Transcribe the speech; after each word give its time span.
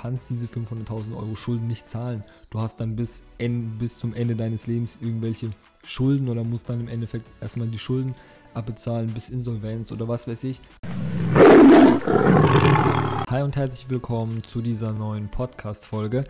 kannst 0.00 0.30
diese 0.30 0.46
500.000 0.46 1.14
Euro 1.14 1.36
Schulden 1.36 1.68
nicht 1.68 1.86
zahlen. 1.86 2.24
Du 2.48 2.58
hast 2.58 2.80
dann 2.80 2.96
bis, 2.96 3.22
en, 3.36 3.76
bis 3.76 3.98
zum 3.98 4.14
Ende 4.14 4.34
deines 4.34 4.66
Lebens 4.66 4.96
irgendwelche 4.98 5.50
Schulden 5.84 6.30
oder 6.30 6.42
musst 6.42 6.70
dann 6.70 6.80
im 6.80 6.88
Endeffekt 6.88 7.26
erstmal 7.42 7.68
die 7.68 7.78
Schulden 7.78 8.14
abbezahlen 8.54 9.12
bis 9.12 9.28
Insolvenz 9.28 9.92
oder 9.92 10.08
was 10.08 10.26
weiß 10.26 10.44
ich. 10.44 10.62
Hi 13.28 13.42
und 13.42 13.56
herzlich 13.56 13.90
willkommen 13.90 14.42
zu 14.42 14.62
dieser 14.62 14.92
neuen 14.92 15.28
Podcast-Folge. 15.28 16.24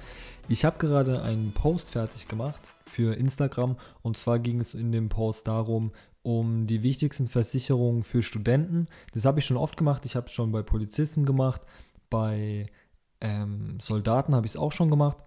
Ich 0.48 0.64
habe 0.64 0.78
gerade 0.78 1.22
einen 1.22 1.52
Post 1.52 1.90
fertig 1.90 2.26
gemacht 2.26 2.60
für 2.86 3.14
Instagram 3.14 3.76
und 4.02 4.16
zwar 4.16 4.40
ging 4.40 4.58
es 4.58 4.74
in 4.74 4.90
dem 4.90 5.08
Post 5.08 5.46
darum, 5.46 5.92
um 6.22 6.66
die 6.66 6.82
wichtigsten 6.82 7.28
Versicherungen 7.28 8.02
für 8.02 8.24
Studenten. 8.24 8.86
Das 9.14 9.24
habe 9.24 9.38
ich 9.38 9.46
schon 9.46 9.56
oft 9.56 9.76
gemacht. 9.76 10.04
Ich 10.06 10.16
habe 10.16 10.26
es 10.26 10.32
schon 10.32 10.50
bei 10.50 10.62
Polizisten 10.62 11.24
gemacht, 11.24 11.62
bei 12.10 12.66
ähm, 13.20 13.78
Soldaten 13.80 14.34
habe 14.34 14.46
ich 14.46 14.52
es 14.52 14.56
auch 14.56 14.72
schon 14.72 14.90
gemacht. 14.90 15.18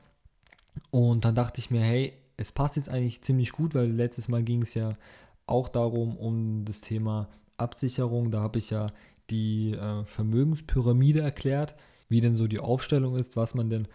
Und 0.91 1.25
dann 1.25 1.35
dachte 1.35 1.59
ich 1.59 1.71
mir, 1.71 1.81
hey, 1.81 2.13
es 2.37 2.51
passt 2.51 2.75
jetzt 2.75 2.89
eigentlich 2.89 3.21
ziemlich 3.21 3.51
gut, 3.51 3.75
weil 3.75 3.91
letztes 3.91 4.27
Mal 4.27 4.43
ging 4.43 4.63
es 4.63 4.73
ja 4.73 4.97
auch 5.45 5.69
darum, 5.69 6.17
um 6.17 6.65
das 6.65 6.81
Thema 6.81 7.27
Absicherung. 7.57 8.31
Da 8.31 8.41
habe 8.41 8.57
ich 8.59 8.69
ja 8.69 8.87
die 9.29 9.73
äh, 9.73 10.03
Vermögenspyramide 10.05 11.21
erklärt, 11.21 11.75
wie 12.09 12.21
denn 12.21 12.35
so 12.35 12.47
die 12.47 12.59
Aufstellung 12.59 13.15
ist, 13.15 13.35
was 13.35 13.53
man 13.53 13.69
denn 13.69 13.87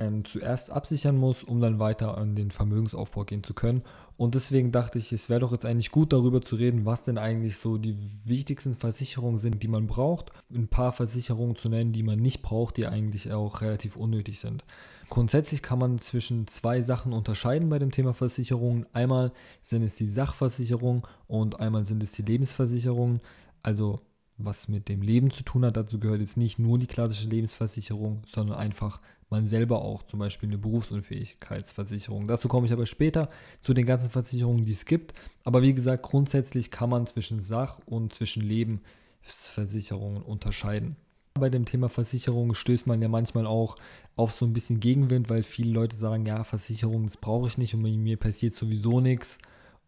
ähm, 0.00 0.24
zuerst 0.24 0.70
absichern 0.70 1.16
muss, 1.16 1.44
um 1.44 1.60
dann 1.60 1.78
weiter 1.78 2.16
an 2.16 2.34
den 2.34 2.50
Vermögensaufbau 2.50 3.24
gehen 3.24 3.44
zu 3.44 3.52
können. 3.52 3.82
Und 4.16 4.34
deswegen 4.34 4.72
dachte 4.72 4.98
ich, 4.98 5.12
es 5.12 5.28
wäre 5.28 5.40
doch 5.40 5.52
jetzt 5.52 5.66
eigentlich 5.66 5.90
gut 5.90 6.12
darüber 6.12 6.40
zu 6.40 6.56
reden, 6.56 6.86
was 6.86 7.02
denn 7.02 7.18
eigentlich 7.18 7.58
so 7.58 7.76
die 7.76 7.96
wichtigsten 8.24 8.74
Versicherungen 8.74 9.38
sind, 9.38 9.62
die 9.62 9.68
man 9.68 9.86
braucht. 9.86 10.32
Ein 10.52 10.68
paar 10.68 10.92
Versicherungen 10.92 11.54
zu 11.54 11.68
nennen, 11.68 11.92
die 11.92 12.02
man 12.02 12.18
nicht 12.18 12.40
braucht, 12.40 12.78
die 12.78 12.86
eigentlich 12.86 13.30
auch 13.30 13.60
relativ 13.60 13.96
unnötig 13.96 14.40
sind. 14.40 14.64
Grundsätzlich 15.10 15.62
kann 15.62 15.78
man 15.78 15.98
zwischen 15.98 16.46
zwei 16.46 16.82
Sachen 16.82 17.12
unterscheiden 17.12 17.68
bei 17.68 17.78
dem 17.78 17.90
Thema 17.90 18.14
Versicherungen. 18.14 18.86
Einmal 18.92 19.32
sind 19.62 19.82
es 19.82 19.96
die 19.96 20.08
Sachversicherungen 20.08 21.02
und 21.26 21.60
einmal 21.60 21.84
sind 21.84 22.02
es 22.02 22.12
die 22.12 22.22
Lebensversicherungen. 22.22 23.20
Also 23.62 24.00
was 24.44 24.68
mit 24.68 24.88
dem 24.88 25.02
Leben 25.02 25.30
zu 25.30 25.42
tun 25.42 25.64
hat. 25.64 25.76
Dazu 25.76 26.00
gehört 26.00 26.20
jetzt 26.20 26.36
nicht 26.36 26.58
nur 26.58 26.78
die 26.78 26.86
klassische 26.86 27.28
Lebensversicherung, 27.28 28.22
sondern 28.26 28.56
einfach 28.56 29.00
man 29.30 29.46
selber 29.46 29.82
auch, 29.82 30.02
zum 30.02 30.18
Beispiel 30.18 30.48
eine 30.48 30.58
Berufsunfähigkeitsversicherung. 30.58 32.26
Dazu 32.26 32.48
komme 32.48 32.66
ich 32.66 32.72
aber 32.72 32.86
später 32.86 33.30
zu 33.60 33.74
den 33.74 33.86
ganzen 33.86 34.10
Versicherungen, 34.10 34.64
die 34.64 34.72
es 34.72 34.84
gibt. 34.84 35.14
Aber 35.44 35.62
wie 35.62 35.74
gesagt, 35.74 36.02
grundsätzlich 36.02 36.70
kann 36.70 36.90
man 36.90 37.06
zwischen 37.06 37.42
Sach- 37.42 37.78
und 37.86 38.12
zwischen 38.12 38.42
Lebensversicherungen 38.42 40.22
unterscheiden. 40.22 40.96
Bei 41.34 41.48
dem 41.48 41.64
Thema 41.64 41.88
Versicherung 41.88 42.54
stößt 42.54 42.86
man 42.86 43.00
ja 43.00 43.08
manchmal 43.08 43.46
auch 43.46 43.76
auf 44.16 44.32
so 44.32 44.44
ein 44.44 44.52
bisschen 44.52 44.80
Gegenwind, 44.80 45.30
weil 45.30 45.44
viele 45.44 45.72
Leute 45.72 45.96
sagen, 45.96 46.26
ja, 46.26 46.42
Versicherung, 46.42 47.04
das 47.04 47.16
brauche 47.16 47.46
ich 47.46 47.56
nicht 47.56 47.72
und 47.72 47.82
mir 47.82 48.16
passiert 48.16 48.54
sowieso 48.54 49.00
nichts 49.00 49.38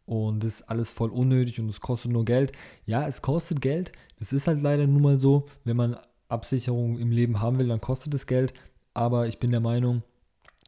und 0.07 0.45
das 0.45 0.61
ist 0.61 0.69
alles 0.69 0.93
voll 0.93 1.11
unnötig 1.11 1.61
und 1.61 1.69
es 1.69 1.81
kostet 1.81 2.13
nur 2.13 2.25
Geld. 2.25 2.53
Ja, 2.87 3.07
es 3.07 3.23
kostet 3.23 3.61
Geld. 3.61 3.93
Das 4.19 4.33
ist 4.33 4.47
halt 4.47 4.63
leider 4.63 4.87
nun 4.87 5.03
mal 5.03 5.19
so, 5.19 5.47
wenn 5.65 5.77
man 5.77 5.97
Absicherung 6.29 6.99
im 6.99 7.11
Leben 7.11 7.41
haben 7.41 7.59
will, 7.59 7.69
dann 7.69 7.81
kostet 7.81 8.15
es 8.15 8.27
Geld. 8.27 8.55
Aber 8.95 9.27
ich 9.27 9.39
bin 9.39 9.51
der 9.51 9.61
Meinung, 9.61 10.03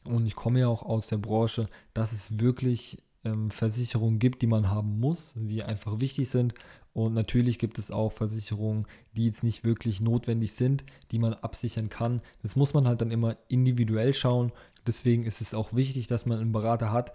und 0.05 0.27
ich 0.27 0.37
komme 0.37 0.61
ja 0.61 0.69
auch 0.69 0.83
aus 0.83 1.09
der 1.09 1.17
Branche, 1.17 1.69
dass 1.95 2.13
es 2.13 2.39
wirklich 2.39 3.03
ähm, 3.25 3.51
Versicherungen 3.51 4.19
gibt, 4.19 4.43
die 4.43 4.47
man 4.47 4.71
haben 4.71 5.01
muss, 5.01 5.33
die 5.37 5.63
einfach 5.63 6.01
wichtig 6.01 6.29
sind. 6.29 6.55
Und 6.93 7.15
natürlich 7.15 7.59
gibt 7.59 7.79
es 7.79 7.91
auch 7.91 8.13
Versicherungen, 8.13 8.87
die 9.17 9.25
jetzt 9.27 9.43
nicht 9.43 9.65
wirklich 9.65 10.01
notwendig 10.01 10.53
sind, 10.53 10.85
die 11.11 11.19
man 11.19 11.35
absichern 11.35 11.89
kann. 11.89 12.21
Das 12.43 12.55
muss 12.55 12.75
man 12.75 12.87
halt 12.87 13.01
dann 13.01 13.11
immer 13.11 13.37
individuell 13.49 14.15
schauen. 14.15 14.53
Deswegen 14.87 15.25
ist 15.25 15.41
es 15.41 15.55
auch 15.55 15.75
wichtig, 15.75 16.07
dass 16.07 16.27
man 16.27 16.39
einen 16.39 16.53
Berater 16.53 16.93
hat, 16.93 17.13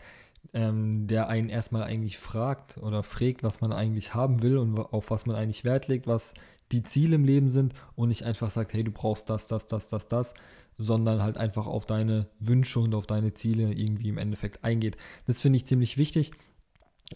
ähm, 0.53 1.07
der 1.07 1.29
einen 1.29 1.49
erstmal 1.49 1.83
eigentlich 1.83 2.17
fragt 2.17 2.77
oder 2.77 3.03
fragt, 3.03 3.43
was 3.43 3.61
man 3.61 3.71
eigentlich 3.71 4.15
haben 4.15 4.41
will 4.41 4.57
und 4.57 4.77
auf 4.79 5.11
was 5.11 5.25
man 5.25 5.35
eigentlich 5.35 5.63
Wert 5.63 5.87
legt, 5.87 6.07
was 6.07 6.33
die 6.71 6.83
Ziele 6.83 7.15
im 7.15 7.23
Leben 7.23 7.51
sind 7.51 7.73
und 7.95 8.09
nicht 8.09 8.23
einfach 8.23 8.51
sagt, 8.51 8.73
hey, 8.73 8.83
du 8.83 8.91
brauchst 8.91 9.29
das, 9.29 9.47
das, 9.47 9.67
das, 9.67 9.89
das, 9.89 10.07
das, 10.07 10.33
sondern 10.79 11.21
halt 11.21 11.37
einfach 11.37 11.67
auf 11.67 11.85
deine 11.85 12.27
Wünsche 12.39 12.79
und 12.79 12.95
auf 12.95 13.05
deine 13.05 13.33
Ziele 13.33 13.71
irgendwie 13.73 14.09
im 14.09 14.17
Endeffekt 14.17 14.63
eingeht. 14.63 14.97
Das 15.27 15.41
finde 15.41 15.57
ich 15.57 15.67
ziemlich 15.67 15.97
wichtig. 15.97 16.31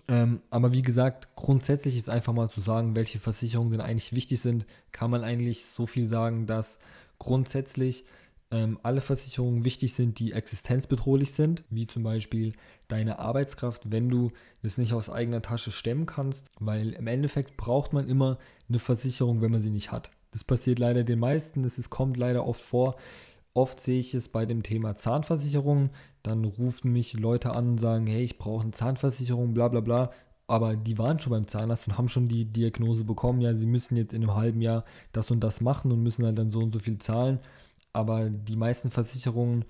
Ähm, 0.07 0.41
aber 0.49 0.73
wie 0.73 0.81
gesagt, 0.81 1.35
grundsätzlich 1.35 1.95
jetzt 1.95 2.09
einfach 2.09 2.33
mal 2.33 2.49
zu 2.49 2.61
sagen, 2.61 2.95
welche 2.95 3.19
Versicherungen 3.19 3.71
denn 3.71 3.81
eigentlich 3.81 4.13
wichtig 4.13 4.41
sind, 4.41 4.65
kann 4.91 5.09
man 5.09 5.23
eigentlich 5.23 5.65
so 5.65 5.85
viel 5.85 6.07
sagen, 6.07 6.45
dass 6.45 6.77
grundsätzlich 7.19 8.03
ähm, 8.51 8.79
alle 8.83 9.01
Versicherungen 9.01 9.63
wichtig 9.63 9.93
sind, 9.93 10.19
die 10.19 10.33
existenzbedrohlich 10.33 11.33
sind, 11.33 11.63
wie 11.69 11.87
zum 11.87 12.03
Beispiel 12.03 12.53
deine 12.87 13.19
Arbeitskraft, 13.19 13.91
wenn 13.91 14.09
du 14.09 14.31
das 14.61 14.77
nicht 14.77 14.93
aus 14.93 15.09
eigener 15.09 15.41
Tasche 15.41 15.71
stemmen 15.71 16.05
kannst, 16.05 16.49
weil 16.59 16.93
im 16.93 17.07
Endeffekt 17.07 17.55
braucht 17.55 17.93
man 17.93 18.07
immer 18.07 18.39
eine 18.67 18.79
Versicherung, 18.79 19.41
wenn 19.41 19.51
man 19.51 19.61
sie 19.61 19.69
nicht 19.69 19.91
hat. 19.91 20.09
Das 20.31 20.43
passiert 20.43 20.79
leider 20.79 21.03
den 21.03 21.19
meisten, 21.19 21.63
es 21.63 21.89
kommt 21.89 22.17
leider 22.17 22.45
oft 22.45 22.61
vor. 22.61 22.95
Oft 23.53 23.79
sehe 23.79 23.99
ich 23.99 24.13
es 24.15 24.29
bei 24.29 24.45
dem 24.45 24.63
Thema 24.63 24.95
Zahnversicherung, 24.95 25.91
dann 26.23 26.43
rufen 26.43 26.91
mich 26.91 27.13
Leute 27.13 27.51
an 27.51 27.69
und 27.69 27.77
sagen, 27.79 28.07
hey, 28.07 28.23
ich 28.23 28.37
brauche 28.37 28.63
eine 28.63 28.71
Zahnversicherung, 28.71 29.53
bla 29.53 29.67
bla 29.67 29.81
bla. 29.81 30.11
Aber 30.47 30.75
die 30.75 30.97
waren 30.97 31.19
schon 31.19 31.31
beim 31.31 31.47
Zahnarzt 31.47 31.87
und 31.87 31.97
haben 31.97 32.09
schon 32.09 32.27
die 32.27 32.45
Diagnose 32.45 33.05
bekommen, 33.05 33.41
ja, 33.41 33.53
sie 33.53 33.65
müssen 33.65 33.95
jetzt 33.95 34.13
in 34.13 34.23
einem 34.23 34.35
halben 34.35 34.61
Jahr 34.61 34.83
das 35.11 35.31
und 35.31 35.39
das 35.41 35.61
machen 35.61 35.91
und 35.91 36.03
müssen 36.03 36.25
halt 36.25 36.37
dann 36.37 36.51
so 36.51 36.59
und 36.59 36.71
so 36.71 36.79
viel 36.79 36.97
zahlen. 36.97 37.39
Aber 37.93 38.29
die 38.29 38.55
meisten 38.55 38.91
Versicherungen 38.91 39.65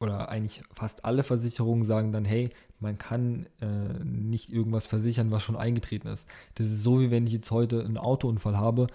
oder 0.00 0.28
eigentlich 0.28 0.62
fast 0.74 1.04
alle 1.04 1.22
Versicherungen 1.22 1.84
sagen 1.84 2.12
dann, 2.12 2.24
hey, 2.24 2.50
man 2.80 2.98
kann 2.98 3.46
äh, 3.60 4.04
nicht 4.04 4.52
irgendwas 4.52 4.86
versichern, 4.86 5.30
was 5.30 5.42
schon 5.42 5.56
eingetreten 5.56 6.08
ist. 6.08 6.26
Das 6.54 6.66
ist 6.68 6.82
so, 6.82 7.00
wie 7.00 7.10
wenn 7.10 7.26
ich 7.26 7.32
jetzt 7.32 7.50
heute 7.50 7.84
einen 7.84 7.96
Autounfall 7.98 8.56
habe 8.56 8.88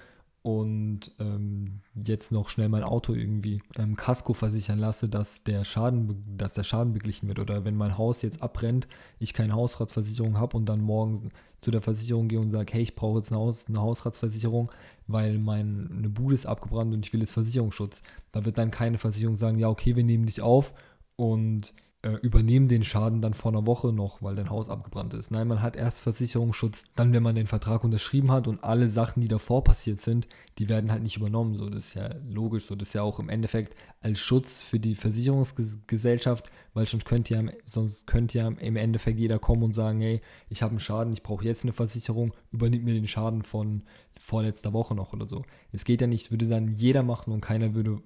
und 0.43 1.11
ähm, 1.19 1.81
jetzt 1.93 2.31
noch 2.31 2.49
schnell 2.49 2.67
mein 2.67 2.83
Auto 2.83 3.13
irgendwie 3.13 3.61
ähm, 3.77 3.95
Kasko 3.95 4.33
versichern 4.33 4.79
lasse, 4.79 5.07
dass 5.07 5.43
der 5.43 5.63
Schaden, 5.63 6.23
dass 6.35 6.53
der 6.53 6.63
Schaden 6.63 6.93
beglichen 6.93 7.27
wird. 7.27 7.37
Oder 7.37 7.63
wenn 7.63 7.75
mein 7.75 7.97
Haus 7.97 8.23
jetzt 8.23 8.41
abbrennt, 8.41 8.87
ich 9.19 9.33
keine 9.33 9.53
Hausratsversicherung 9.53 10.39
habe 10.39 10.57
und 10.57 10.65
dann 10.65 10.81
morgen 10.81 11.31
zu 11.59 11.69
der 11.69 11.81
Versicherung 11.81 12.27
gehe 12.27 12.39
und 12.39 12.49
sage, 12.49 12.73
hey, 12.73 12.81
ich 12.81 12.95
brauche 12.95 13.19
jetzt 13.19 13.31
eine, 13.31 13.39
Haus, 13.39 13.67
eine 13.67 13.81
Hausratsversicherung, 13.81 14.71
weil 15.05 15.37
meine 15.37 16.09
Bude 16.09 16.33
ist 16.33 16.47
abgebrannt 16.47 16.91
und 16.91 17.05
ich 17.05 17.13
will 17.13 17.19
jetzt 17.19 17.33
Versicherungsschutz. 17.33 18.01
Da 18.31 18.43
wird 18.43 18.57
dann 18.57 18.71
keine 18.71 18.97
Versicherung 18.97 19.37
sagen, 19.37 19.59
ja, 19.59 19.69
okay, 19.69 19.95
wir 19.95 20.03
nehmen 20.03 20.25
dich 20.25 20.41
auf 20.41 20.73
und 21.17 21.75
äh, 22.03 22.13
übernehmen 22.23 22.67
den 22.67 22.83
Schaden 22.83 23.21
dann 23.21 23.35
vor 23.35 23.51
einer 23.51 23.67
Woche 23.67 23.93
noch, 23.93 24.23
weil 24.23 24.35
dein 24.35 24.49
Haus 24.49 24.71
abgebrannt 24.71 25.13
ist. 25.13 25.29
Nein, 25.29 25.47
man 25.47 25.61
hat 25.61 25.75
erst 25.75 25.99
Versicherungsschutz, 25.99 26.85
dann 26.95 27.13
wenn 27.13 27.21
man 27.21 27.35
den 27.35 27.45
Vertrag 27.45 27.83
unterschrieben 27.83 28.31
hat 28.31 28.47
und 28.47 28.63
alle 28.63 28.87
Sachen, 28.87 29.21
die 29.21 29.27
davor 29.27 29.63
passiert 29.63 30.01
sind, 30.01 30.27
die 30.57 30.67
werden 30.67 30.91
halt 30.91 31.03
nicht 31.03 31.17
übernommen. 31.17 31.55
So, 31.55 31.69
das 31.69 31.89
ist 31.89 31.93
ja 31.93 32.09
logisch, 32.27 32.65
so 32.65 32.75
das 32.75 32.87
ist 32.87 32.93
ja 32.95 33.03
auch 33.03 33.19
im 33.19 33.29
Endeffekt 33.29 33.75
als 33.99 34.19
Schutz 34.19 34.61
für 34.61 34.79
die 34.79 34.95
Versicherungsgesellschaft, 34.95 36.49
weil 36.73 36.87
sonst 36.87 37.05
könnte 37.05 37.35
ja, 37.35 37.43
sonst 37.65 38.07
könnte 38.07 38.39
ja 38.39 38.47
im 38.47 38.75
Endeffekt 38.77 39.19
jeder 39.19 39.37
kommen 39.37 39.61
und 39.61 39.73
sagen, 39.73 40.01
hey, 40.01 40.21
ich 40.49 40.63
habe 40.63 40.71
einen 40.71 40.79
Schaden, 40.79 41.13
ich 41.13 41.21
brauche 41.21 41.45
jetzt 41.45 41.63
eine 41.63 41.73
Versicherung, 41.73 42.33
übernimmt 42.51 42.83
mir 42.83 42.95
den 42.95 43.07
Schaden 43.07 43.43
von 43.43 43.83
vorletzter 44.19 44.73
Woche 44.73 44.95
noch 44.95 45.13
oder 45.13 45.27
so. 45.27 45.43
Es 45.71 45.85
geht 45.85 46.01
ja 46.01 46.07
nicht, 46.07 46.31
würde 46.31 46.47
dann 46.47 46.73
jeder 46.73 47.03
machen 47.03 47.31
und 47.31 47.41
keiner 47.41 47.75
würde 47.75 48.01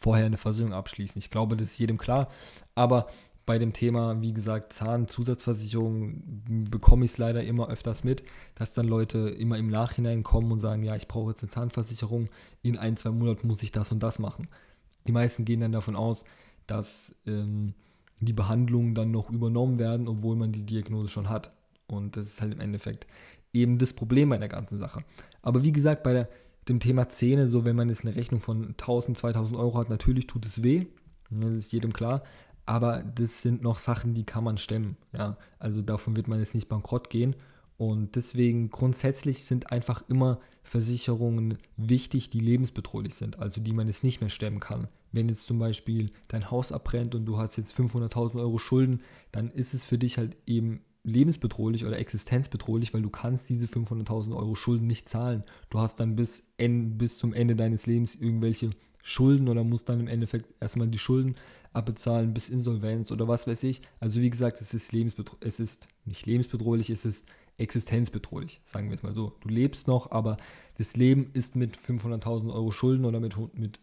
vorher 0.00 0.26
eine 0.26 0.38
Versicherung 0.38 0.72
abschließen. 0.72 1.18
Ich 1.18 1.30
glaube, 1.30 1.56
das 1.56 1.72
ist 1.72 1.78
jedem 1.78 1.98
klar. 1.98 2.28
Aber 2.74 3.08
bei 3.46 3.58
dem 3.58 3.72
Thema, 3.72 4.22
wie 4.22 4.32
gesagt, 4.32 4.72
Zahnzusatzversicherung 4.72 6.22
bekomme 6.70 7.04
ich 7.04 7.12
es 7.12 7.18
leider 7.18 7.44
immer 7.44 7.68
öfters 7.68 8.02
mit, 8.02 8.22
dass 8.54 8.72
dann 8.72 8.88
Leute 8.88 9.18
immer 9.18 9.58
im 9.58 9.68
Nachhinein 9.68 10.22
kommen 10.22 10.50
und 10.50 10.60
sagen, 10.60 10.82
ja, 10.82 10.96
ich 10.96 11.08
brauche 11.08 11.30
jetzt 11.30 11.42
eine 11.42 11.50
Zahnversicherung, 11.50 12.30
in 12.62 12.78
ein, 12.78 12.96
zwei 12.96 13.10
Monaten 13.10 13.46
muss 13.46 13.62
ich 13.62 13.70
das 13.70 13.92
und 13.92 14.02
das 14.02 14.18
machen. 14.18 14.48
Die 15.06 15.12
meisten 15.12 15.44
gehen 15.44 15.60
dann 15.60 15.72
davon 15.72 15.96
aus, 15.96 16.24
dass 16.66 17.14
ähm, 17.26 17.74
die 18.20 18.32
Behandlungen 18.32 18.94
dann 18.94 19.10
noch 19.10 19.30
übernommen 19.30 19.78
werden, 19.78 20.08
obwohl 20.08 20.36
man 20.36 20.52
die 20.52 20.64
Diagnose 20.64 21.08
schon 21.08 21.28
hat. 21.28 21.52
Und 21.86 22.16
das 22.16 22.26
ist 22.26 22.40
halt 22.40 22.54
im 22.54 22.60
Endeffekt 22.60 23.06
eben 23.52 23.76
das 23.76 23.92
Problem 23.92 24.30
bei 24.30 24.38
der 24.38 24.48
ganzen 24.48 24.78
Sache. 24.78 25.04
Aber 25.42 25.62
wie 25.62 25.72
gesagt, 25.72 26.02
bei 26.02 26.14
der, 26.14 26.28
dem 26.66 26.80
Thema 26.80 27.10
Zähne, 27.10 27.48
so 27.48 27.66
wenn 27.66 27.76
man 27.76 27.90
jetzt 27.90 28.06
eine 28.06 28.16
Rechnung 28.16 28.40
von 28.40 28.68
1000, 28.68 29.18
2000 29.18 29.58
Euro 29.58 29.76
hat, 29.76 29.90
natürlich 29.90 30.26
tut 30.26 30.46
es 30.46 30.62
weh. 30.62 30.86
Das 31.30 31.50
ist 31.50 31.72
jedem 31.72 31.92
klar 31.92 32.22
aber 32.66 33.02
das 33.02 33.42
sind 33.42 33.62
noch 33.62 33.78
Sachen, 33.78 34.14
die 34.14 34.24
kann 34.24 34.44
man 34.44 34.58
stemmen. 34.58 34.96
Ja? 35.12 35.36
Also 35.58 35.82
davon 35.82 36.16
wird 36.16 36.28
man 36.28 36.38
jetzt 36.38 36.54
nicht 36.54 36.68
bankrott 36.68 37.10
gehen. 37.10 37.36
Und 37.76 38.14
deswegen 38.14 38.70
grundsätzlich 38.70 39.44
sind 39.44 39.72
einfach 39.72 40.02
immer 40.08 40.40
Versicherungen 40.62 41.58
wichtig, 41.76 42.30
die 42.30 42.38
lebensbedrohlich 42.38 43.14
sind, 43.14 43.38
also 43.38 43.60
die 43.60 43.72
man 43.72 43.88
jetzt 43.88 44.04
nicht 44.04 44.20
mehr 44.20 44.30
stemmen 44.30 44.60
kann. 44.60 44.88
Wenn 45.12 45.28
jetzt 45.28 45.46
zum 45.46 45.58
Beispiel 45.58 46.10
dein 46.28 46.50
Haus 46.50 46.72
abbrennt 46.72 47.14
und 47.14 47.26
du 47.26 47.36
hast 47.36 47.56
jetzt 47.56 47.76
500.000 47.76 48.40
Euro 48.40 48.58
Schulden, 48.58 49.02
dann 49.32 49.50
ist 49.50 49.74
es 49.74 49.84
für 49.84 49.98
dich 49.98 50.18
halt 50.18 50.36
eben 50.46 50.80
lebensbedrohlich 51.02 51.84
oder 51.84 51.98
existenzbedrohlich, 51.98 52.94
weil 52.94 53.02
du 53.02 53.10
kannst 53.10 53.48
diese 53.48 53.66
500.000 53.66 54.34
Euro 54.34 54.54
Schulden 54.54 54.86
nicht 54.86 55.08
zahlen. 55.08 55.44
Du 55.68 55.78
hast 55.78 56.00
dann 56.00 56.16
bis, 56.16 56.44
bis 56.56 57.18
zum 57.18 57.34
Ende 57.34 57.56
deines 57.56 57.86
Lebens 57.86 58.14
irgendwelche 58.14 58.70
Schulden 59.06 59.48
oder 59.48 59.62
muss 59.64 59.84
dann 59.84 60.00
im 60.00 60.08
Endeffekt 60.08 60.46
erstmal 60.60 60.88
die 60.88 60.98
Schulden 60.98 61.34
abbezahlen 61.74 62.32
bis 62.32 62.48
Insolvenz 62.48 63.12
oder 63.12 63.28
was 63.28 63.46
weiß 63.46 63.62
ich. 63.64 63.82
Also 64.00 64.22
wie 64.22 64.30
gesagt, 64.30 64.62
es 64.62 64.72
ist 64.72 64.92
lebensbedrohlich, 64.92 65.46
es 65.46 65.60
ist 65.60 65.88
nicht 66.06 66.24
lebensbedrohlich, 66.24 66.88
es 66.88 67.04
ist 67.04 67.26
existenzbedrohlich, 67.58 68.62
sagen 68.64 68.88
wir 68.88 68.96
es 68.96 69.02
mal 69.02 69.14
so. 69.14 69.34
Du 69.42 69.50
lebst 69.50 69.86
noch, 69.88 70.10
aber 70.10 70.38
das 70.78 70.96
Leben 70.96 71.30
ist 71.34 71.54
mit 71.54 71.76
500.000 71.76 72.50
Euro 72.52 72.70
Schulden 72.70 73.04
oder 73.04 73.20
mit, 73.20 73.36
mit 73.54 73.78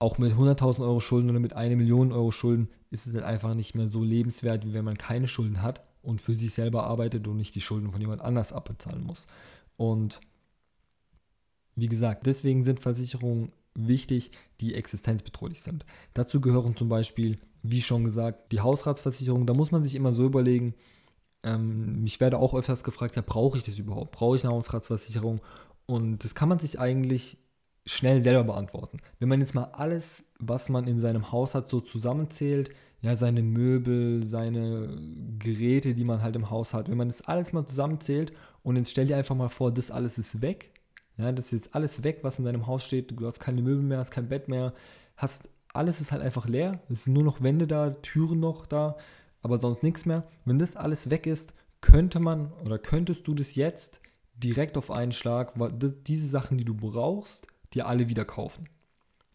auch 0.00 0.18
mit 0.18 0.32
100.000 0.32 0.80
Euro 0.80 0.98
Schulden 0.98 1.30
oder 1.30 1.38
mit 1.38 1.54
einer 1.54 1.76
Million 1.76 2.10
Euro 2.10 2.32
Schulden 2.32 2.68
ist 2.90 3.06
es 3.06 3.14
halt 3.14 3.24
einfach 3.24 3.54
nicht 3.54 3.76
mehr 3.76 3.88
so 3.88 4.02
lebenswert, 4.02 4.66
wie 4.66 4.72
wenn 4.72 4.84
man 4.84 4.98
keine 4.98 5.28
Schulden 5.28 5.62
hat 5.62 5.84
und 6.02 6.20
für 6.20 6.34
sich 6.34 6.52
selber 6.52 6.82
arbeitet 6.82 7.28
und 7.28 7.36
nicht 7.36 7.54
die 7.54 7.60
Schulden 7.60 7.92
von 7.92 8.00
jemand 8.00 8.22
anders 8.22 8.52
abbezahlen 8.52 9.04
muss. 9.04 9.28
Und 9.76 10.20
wie 11.76 11.86
gesagt, 11.86 12.26
deswegen 12.26 12.64
sind 12.64 12.80
Versicherungen 12.80 13.52
wichtig, 13.74 14.30
die 14.60 14.74
existenzbedrohlich 14.74 15.60
sind. 15.60 15.84
Dazu 16.14 16.40
gehören 16.40 16.76
zum 16.76 16.88
Beispiel, 16.88 17.38
wie 17.62 17.82
schon 17.82 18.04
gesagt, 18.04 18.52
die 18.52 18.60
Hausratsversicherung. 18.60 19.46
Da 19.46 19.54
muss 19.54 19.70
man 19.70 19.82
sich 19.82 19.94
immer 19.94 20.12
so 20.12 20.24
überlegen, 20.24 20.74
ähm, 21.42 22.02
ich 22.04 22.20
werde 22.20 22.38
auch 22.38 22.54
öfters 22.54 22.84
gefragt, 22.84 23.16
ja, 23.16 23.22
brauche 23.24 23.56
ich 23.56 23.64
das 23.64 23.78
überhaupt? 23.78 24.12
Brauche 24.12 24.36
ich 24.36 24.44
eine 24.44 24.52
Hausratsversicherung? 24.52 25.40
Und 25.86 26.24
das 26.24 26.34
kann 26.34 26.48
man 26.48 26.58
sich 26.58 26.78
eigentlich 26.78 27.38
schnell 27.84 28.20
selber 28.20 28.44
beantworten. 28.44 28.98
Wenn 29.18 29.28
man 29.28 29.40
jetzt 29.40 29.54
mal 29.54 29.64
alles, 29.72 30.24
was 30.38 30.68
man 30.68 30.86
in 30.86 31.00
seinem 31.00 31.32
Haus 31.32 31.54
hat, 31.54 31.68
so 31.68 31.80
zusammenzählt, 31.80 32.70
ja, 33.00 33.16
seine 33.16 33.42
Möbel, 33.42 34.24
seine 34.24 34.96
Geräte, 35.38 35.94
die 35.94 36.04
man 36.04 36.22
halt 36.22 36.36
im 36.36 36.50
Haus 36.50 36.72
hat, 36.72 36.88
wenn 36.88 36.96
man 36.96 37.08
das 37.08 37.22
alles 37.22 37.52
mal 37.52 37.66
zusammenzählt 37.66 38.32
und 38.62 38.76
jetzt 38.76 38.92
stell 38.92 39.06
dir 39.06 39.16
einfach 39.16 39.34
mal 39.34 39.48
vor, 39.48 39.72
das 39.72 39.90
alles 39.90 40.18
ist 40.18 40.40
weg, 40.40 40.71
ja, 41.16 41.32
das 41.32 41.46
ist 41.46 41.52
jetzt 41.52 41.74
alles 41.74 42.02
weg, 42.02 42.20
was 42.22 42.38
in 42.38 42.44
deinem 42.44 42.66
Haus 42.66 42.84
steht, 42.84 43.10
du 43.18 43.26
hast 43.26 43.40
keine 43.40 43.62
Möbel 43.62 43.82
mehr, 43.82 43.98
hast 43.98 44.10
kein 44.10 44.28
Bett 44.28 44.48
mehr, 44.48 44.72
hast, 45.16 45.48
alles 45.72 46.00
ist 46.00 46.12
halt 46.12 46.22
einfach 46.22 46.48
leer, 46.48 46.80
es 46.88 47.04
sind 47.04 47.12
nur 47.12 47.24
noch 47.24 47.42
Wände 47.42 47.66
da, 47.66 47.90
Türen 47.90 48.40
noch 48.40 48.66
da, 48.66 48.96
aber 49.42 49.58
sonst 49.58 49.82
nichts 49.82 50.06
mehr. 50.06 50.24
Wenn 50.44 50.58
das 50.58 50.76
alles 50.76 51.10
weg 51.10 51.26
ist, 51.26 51.52
könnte 51.80 52.20
man 52.20 52.52
oder 52.64 52.78
könntest 52.78 53.26
du 53.26 53.34
das 53.34 53.54
jetzt 53.54 54.00
direkt 54.34 54.78
auf 54.78 54.90
einen 54.90 55.12
Schlag, 55.12 55.54
diese 56.06 56.28
Sachen, 56.28 56.58
die 56.58 56.64
du 56.64 56.74
brauchst, 56.74 57.46
dir 57.74 57.86
alle 57.86 58.08
wieder 58.08 58.24
kaufen. 58.24 58.68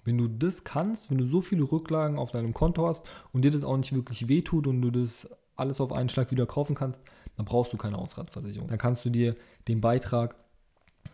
Wenn 0.03 0.17
du 0.17 0.27
das 0.27 0.63
kannst, 0.63 1.11
wenn 1.11 1.17
du 1.17 1.25
so 1.25 1.41
viele 1.41 1.69
Rücklagen 1.69 2.17
auf 2.17 2.31
deinem 2.31 2.53
Konto 2.53 2.87
hast 2.87 3.03
und 3.33 3.43
dir 3.43 3.51
das 3.51 3.63
auch 3.63 3.75
nicht 3.75 3.93
wirklich 3.93 4.27
wehtut 4.27 4.67
und 4.67 4.81
du 4.81 4.91
das 4.91 5.29
alles 5.55 5.81
auf 5.81 5.91
einen 5.91 6.09
Schlag 6.09 6.31
wieder 6.31 6.45
kaufen 6.45 6.75
kannst, 6.75 7.01
dann 7.35 7.45
brauchst 7.45 7.73
du 7.73 7.77
keine 7.77 7.97
Hausratversicherung. 7.97 8.69
Dann 8.69 8.77
kannst 8.77 9.03
du 9.05 9.09
dir 9.09 9.35
den 9.67 9.81
Beitrag, 9.81 10.35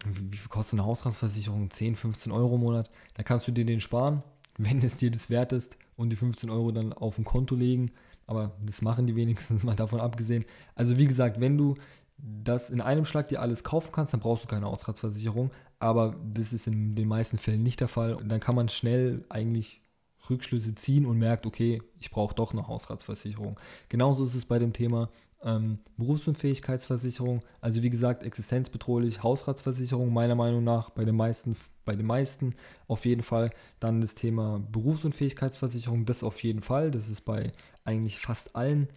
wie 0.06 0.38
viel 0.38 0.50
kostet 0.50 0.80
eine 0.80 0.88
Hausratversicherung? 0.88 1.70
10, 1.70 1.96
15 1.96 2.32
Euro 2.32 2.56
im 2.56 2.62
Monat, 2.62 2.90
dann 3.16 3.26
kannst 3.26 3.48
du 3.48 3.52
dir 3.52 3.66
den 3.66 3.80
sparen, 3.80 4.24
wenn 4.58 4.82
es 4.84 4.98
dir 4.98 5.12
das 5.12 5.30
wert 5.30 5.52
ist 5.52 5.78
und 5.96 6.10
die 6.10 6.16
15 6.16 6.50
Euro 6.50 6.72
dann 6.72 6.94
auf 6.94 7.18
ein 7.18 7.26
Konto 7.26 7.56
legen. 7.56 7.92
Aber 8.26 8.52
das 8.66 8.82
machen 8.82 9.08
die 9.08 9.16
wenigstens 9.16 9.64
mal 9.64 9.76
davon 9.76 10.00
abgesehen. 10.00 10.46
Also 10.76 10.98
wie 10.98 11.08
gesagt, 11.08 11.40
wenn 11.40 11.58
du 11.58 11.76
das 12.18 12.70
in 12.70 12.80
einem 12.80 13.06
Schlag 13.06 13.28
dir 13.28 13.42
alles 13.42 13.64
kaufen 13.64 13.92
kannst, 13.92 14.14
dann 14.14 14.22
brauchst 14.22 14.46
du 14.46 14.48
keine 14.48 14.68
Ausratsversicherung. 14.68 15.52
Aber 15.80 16.16
das 16.34 16.54
ist 16.54 16.68
in 16.68 16.96
den 16.96 17.08
meisten 17.08 17.38
Fällen 17.38 17.64
nicht 17.64 17.82
der 17.82 17.90
Fall. 17.90 18.14
Und 18.14 18.30
dann 18.30 18.40
kann 18.40 18.56
man 18.56 18.70
schnell 18.70 19.26
eigentlich 19.30 19.82
Rückschlüsse 20.30 20.76
ziehen 20.76 21.06
und 21.06 21.18
merkt, 21.18 21.46
okay, 21.46 21.82
ich 22.00 22.12
brauche 22.12 22.34
doch 22.34 22.54
eine 22.54 22.68
Hausratsversicherung. 22.68 23.60
Genauso 23.90 24.24
ist 24.24 24.36
es 24.36 24.46
bei 24.46 24.58
dem 24.58 24.72
Thema 24.72 25.10
ähm, 25.44 25.80
Berufsunfähigkeitsversicherung. 25.98 27.42
Also 27.62 27.84
wie 27.84 27.90
gesagt, 27.90 28.24
existenzbedrohlich, 28.24 29.24
Hausratsversicherung 29.24 30.12
meiner 30.14 30.36
Meinung 30.36 30.64
nach 30.64 30.90
bei 30.90 31.06
den 31.06 31.16
meisten, 31.16 31.56
bei 31.86 31.96
den 31.96 32.06
meisten 32.06 32.56
auf 32.88 33.06
jeden 33.06 33.24
Fall. 33.24 33.52
Dann 33.80 34.02
das 34.02 34.16
Thema 34.16 34.62
Berufsunfähigkeitsversicherung, 34.72 36.06
das 36.06 36.24
auf 36.24 36.42
jeden 36.44 36.62
Fall. 36.62 36.92
Das 36.92 37.10
ist 37.10 37.22
bei 37.22 37.52
eigentlich 37.84 38.20
fast 38.20 38.56
allen 38.56 38.88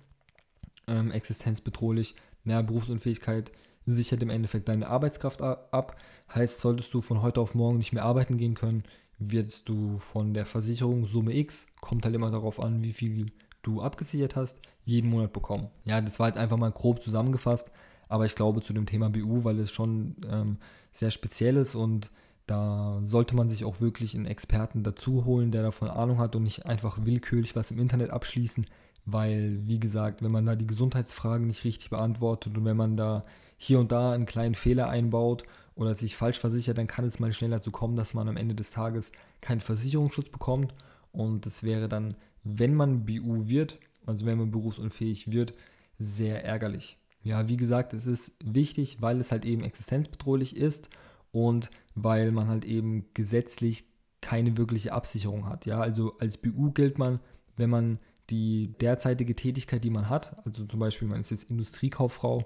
ähm, 0.87 1.11
existenzbedrohlich 1.11 2.15
mehr 2.45 2.63
Berufsunfähigkeit 2.63 3.51
sichert 3.87 4.23
im 4.23 4.31
Endeffekt 4.31 4.69
deine 4.69 4.89
Arbeitskraft 4.89 5.43
ab. 5.43 5.97
Heißt, 6.35 6.61
solltest 6.61 6.93
du 6.93 7.01
von 7.01 7.23
heute 7.23 7.41
auf 7.41 7.55
morgen 7.55 7.79
nicht 7.79 7.93
mehr 7.93 8.05
arbeiten 8.05 8.37
gehen 8.37 8.55
können, 8.55 8.85
wirst 9.19 9.69
du 9.69 9.99
von 9.99 10.35
der 10.35 10.47
Versicherung 10.47 11.07
Summe 11.07 11.35
X, 11.35 11.67
kommt 11.81 12.05
halt 12.05 12.15
immer 12.15 12.31
darauf 12.31 12.61
an, 12.61 12.83
wie 12.83 12.93
viel 12.93 13.33
du 13.63 13.81
abgesichert 13.81 14.37
hast, 14.37 14.59
jeden 14.87 15.11
Monat 15.11 15.35
bekommen. 15.35 15.69
Ja, 15.85 16.01
das 16.01 16.19
war 16.19 16.29
jetzt 16.29 16.39
einfach 16.39 16.57
mal 16.57 16.73
grob 16.73 17.03
zusammengefasst, 17.03 17.71
aber 18.09 18.25
ich 18.25 18.35
glaube 18.35 18.63
zu 18.63 18.73
dem 18.73 18.87
Thema 18.87 19.11
BU, 19.11 19.45
weil 19.45 19.59
es 19.59 19.71
schon 19.71 20.17
ähm, 20.31 20.57
sehr 20.93 21.11
speziell 21.11 21.57
ist 21.57 21.75
und 21.75 22.11
da 22.47 23.01
sollte 23.05 23.35
man 23.35 23.49
sich 23.49 23.65
auch 23.65 23.81
wirklich 23.81 24.15
einen 24.15 24.27
Experten 24.27 24.85
dazu 24.85 25.25
holen, 25.25 25.51
der 25.51 25.65
davon 25.65 25.89
Ahnung 25.89 26.19
hat 26.19 26.37
und 26.37 26.45
nicht 26.45 26.65
einfach 26.65 27.05
willkürlich 27.05 27.57
was 27.57 27.73
im 27.73 27.81
Internet 27.81 28.11
abschließen, 28.11 28.67
weil, 29.05 29.59
wie 29.67 29.81
gesagt, 29.81 30.23
wenn 30.23 30.31
man 30.31 30.47
da 30.47 30.55
die 30.55 30.67
Gesundheitsfragen 30.67 31.49
nicht 31.49 31.65
richtig 31.65 31.91
beantwortet 31.91 32.57
und 32.57 32.65
wenn 32.65 32.77
man 32.77 32.97
da 32.97 33.25
hier 33.59 33.81
und 33.81 33.91
da 33.91 34.13
einen 34.13 34.27
kleinen 34.27 34.55
Fehler 34.55 34.89
einbaut 34.89 35.45
oder 35.75 35.97
sich 35.97 36.15
falsch 36.15 36.39
versichert, 36.39 36.79
dann 36.79 36.87
kann 36.87 37.05
es 37.05 37.19
mal 37.19 37.33
schnell 37.33 37.51
dazu 37.51 37.73
kommen, 37.73 37.97
dass 37.97 38.15
man 38.15 38.29
am 38.29 38.37
Ende 38.37 38.55
des 38.55 38.71
Tages 38.71 39.11
keinen 39.41 39.61
Versicherungsschutz 39.61 40.29
bekommt. 40.29 40.75
Und 41.13 41.47
das 41.47 41.63
wäre 41.63 41.89
dann, 41.89 42.15
wenn 42.45 42.75
man 42.75 43.07
BU 43.07 43.49
wird, 43.49 43.79
also 44.07 44.27
wenn 44.27 44.39
man 44.39 44.51
berufsunfähig 44.51 45.31
wird, 45.31 45.55
sehr 45.99 46.45
ärgerlich. 46.45 46.99
Ja, 47.23 47.49
wie 47.49 47.57
gesagt, 47.57 47.93
es 47.93 48.07
ist 48.07 48.33
wichtig, 48.45 48.99
weil 49.01 49.19
es 49.21 49.33
halt 49.33 49.45
eben 49.45 49.65
existenzbedrohlich 49.65 50.57
ist 50.57 50.91
und 51.33 51.71
weil 51.95 52.31
man 52.31 52.49
halt 52.49 52.65
eben 52.65 53.07
gesetzlich 53.15 53.85
keine 54.21 54.57
wirkliche 54.57 54.93
Absicherung 54.93 55.49
hat. 55.49 55.67
Ja, 55.67 55.81
also 55.81 56.17
als 56.19 56.39
BU 56.39 56.71
gilt 56.71 56.99
man, 56.99 57.21
wenn 57.57 57.71
man 57.71 57.99
die 58.31 58.75
derzeitige 58.81 59.35
Tätigkeit, 59.35 59.85
die 59.85 59.91
man 59.91 60.09
hat, 60.09 60.37
also 60.47 60.65
zum 60.65 60.81
Beispiel 60.81 61.09
man 61.09 61.21
ist 61.21 61.31
jetzt 61.31 61.51
Industriekauffrau, 61.51 62.45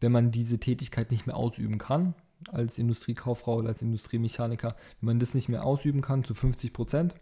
wenn 0.00 0.12
man 0.12 0.30
diese 0.30 0.58
Tätigkeit 0.58 1.10
nicht 1.10 1.26
mehr 1.26 1.36
ausüben 1.36 1.78
kann, 1.78 2.14
als 2.48 2.78
Industriekauffrau 2.78 3.56
oder 3.56 3.68
als 3.68 3.82
Industriemechaniker, 3.82 4.74
wenn 5.00 5.06
man 5.06 5.18
das 5.18 5.34
nicht 5.34 5.48
mehr 5.48 5.64
ausüben 5.64 6.00
kann 6.00 6.24
zu 6.24 6.34
50 6.34 6.72
Prozent, 6.72 7.14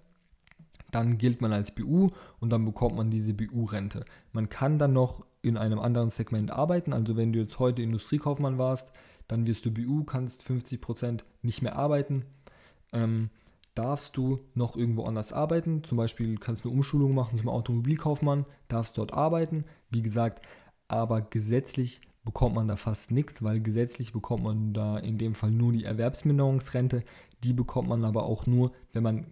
dann 0.90 1.18
gilt 1.18 1.40
man 1.40 1.52
als 1.52 1.74
BU 1.74 2.10
und 2.40 2.50
dann 2.50 2.64
bekommt 2.64 2.96
man 2.96 3.10
diese 3.10 3.34
BU-Rente. 3.34 4.04
Man 4.32 4.48
kann 4.48 4.78
dann 4.78 4.92
noch 4.92 5.24
in 5.42 5.56
einem 5.56 5.78
anderen 5.78 6.10
Segment 6.10 6.50
arbeiten, 6.50 6.92
also 6.92 7.16
wenn 7.16 7.32
du 7.32 7.38
jetzt 7.38 7.58
heute 7.58 7.82
Industriekaufmann 7.82 8.58
warst, 8.58 8.90
dann 9.28 9.46
wirst 9.46 9.66
du 9.66 9.70
BU, 9.70 10.04
kannst 10.04 10.42
50 10.42 10.80
Prozent 10.80 11.24
nicht 11.42 11.62
mehr 11.62 11.76
arbeiten. 11.76 12.24
Ähm, 12.92 13.30
darfst 13.74 14.16
du 14.16 14.40
noch 14.54 14.76
irgendwo 14.76 15.04
anders 15.04 15.32
arbeiten. 15.32 15.84
Zum 15.84 15.98
Beispiel 15.98 16.36
kannst 16.38 16.64
du 16.64 16.68
eine 16.68 16.76
Umschulung 16.76 17.14
machen 17.14 17.38
zum 17.38 17.48
Automobilkaufmann, 17.48 18.44
darfst 18.66 18.98
dort 18.98 19.12
arbeiten. 19.12 19.64
Wie 19.90 20.02
gesagt, 20.02 20.44
aber 20.88 21.20
gesetzlich 21.20 22.00
bekommt 22.24 22.56
man 22.56 22.66
da 22.66 22.76
fast 22.76 23.10
nichts, 23.10 23.42
weil 23.42 23.60
gesetzlich 23.60 24.12
bekommt 24.12 24.42
man 24.42 24.72
da 24.72 24.98
in 24.98 25.16
dem 25.16 25.34
Fall 25.34 25.50
nur 25.50 25.72
die 25.72 25.84
Erwerbsminderungsrente. 25.84 27.04
Die 27.44 27.52
bekommt 27.52 27.88
man 27.88 28.04
aber 28.04 28.24
auch 28.24 28.46
nur, 28.46 28.72
wenn 28.92 29.02
man 29.02 29.26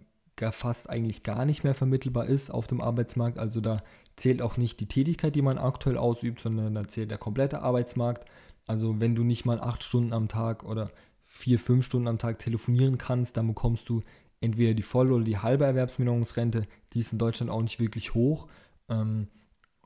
fast 0.51 0.89
eigentlich 0.89 1.23
gar 1.23 1.45
nicht 1.45 1.63
mehr 1.63 1.75
vermittelbar 1.75 2.27
ist 2.27 2.49
auf 2.51 2.67
dem 2.67 2.81
Arbeitsmarkt. 2.81 3.37
Also 3.37 3.61
da 3.61 3.83
zählt 4.15 4.41
auch 4.41 4.57
nicht 4.57 4.79
die 4.79 4.87
Tätigkeit, 4.87 5.35
die 5.35 5.41
man 5.41 5.57
aktuell 5.57 5.97
ausübt, 5.97 6.39
sondern 6.39 6.75
da 6.75 6.87
zählt 6.87 7.11
der 7.11 7.17
komplette 7.17 7.61
Arbeitsmarkt. 7.61 8.27
Also 8.65 8.99
wenn 8.99 9.15
du 9.15 9.23
nicht 9.23 9.45
mal 9.45 9.59
acht 9.59 9.83
Stunden 9.83 10.13
am 10.13 10.27
Tag 10.27 10.63
oder 10.63 10.91
vier, 11.25 11.59
fünf 11.59 11.85
Stunden 11.85 12.07
am 12.07 12.19
Tag 12.19 12.39
telefonieren 12.39 12.97
kannst, 12.97 13.37
dann 13.37 13.47
bekommst 13.47 13.89
du 13.89 14.01
entweder 14.41 14.73
die 14.73 14.83
volle 14.83 15.13
oder 15.13 15.23
die 15.23 15.37
halbe 15.37 15.65
Erwerbsminderungsrente, 15.65 16.67
die 16.93 16.99
ist 16.99 17.11
in 17.11 17.19
Deutschland 17.19 17.51
auch 17.51 17.61
nicht 17.61 17.79
wirklich 17.79 18.13
hoch. 18.13 18.47
Ähm, 18.89 19.27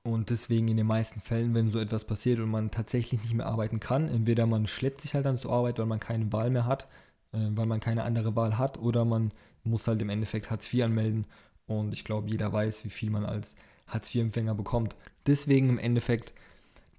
und 0.04 0.32
deswegen 0.32 0.68
in 0.68 0.78
den 0.78 0.88
meisten 0.88 1.22
Fällen, 1.22 1.54
wenn 1.54 1.70
so 1.70 1.80
etwas 1.80 2.06
passiert 2.06 2.40
und 2.40 2.50
man 2.50 2.72
tatsächlich 2.72 3.22
nicht 3.22 3.36
mehr 3.36 3.46
arbeiten 3.46 3.80
kann, 3.80 4.08
entweder 4.08 4.48
man 4.48 4.66
schleppt 4.66 5.02
sich 5.02 5.14
halt 5.14 5.26
dann 5.26 5.38
zur 5.38 5.52
Arbeit, 5.52 5.78
weil 5.78 5.86
man 5.86 6.00
keine 6.00 6.32
Wahl 6.34 6.50
mehr 6.50 6.66
hat, 6.66 6.88
weil 7.32 7.66
man 7.66 7.80
keine 7.80 8.04
andere 8.04 8.36
Wahl 8.36 8.58
hat, 8.58 8.78
oder 8.78 9.06
man 9.06 9.32
muss 9.64 9.88
halt 9.88 10.02
im 10.02 10.10
Endeffekt 10.10 10.50
Hartz 10.50 10.72
IV 10.74 10.84
anmelden. 10.84 11.26
Und 11.68 11.94
ich 11.94 12.04
glaube, 12.04 12.30
jeder 12.30 12.52
weiß, 12.52 12.84
wie 12.86 12.90
viel 12.90 13.10
man 13.10 13.26
als 13.26 13.56
Hartz 13.88 14.14
IV-Empfänger 14.14 14.56
bekommt. 14.56 14.96
Deswegen 15.26 15.70
im 15.70 15.80
Endeffekt 15.80 16.34